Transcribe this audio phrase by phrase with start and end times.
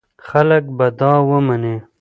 [0.27, 1.75] خلک به دا ومني.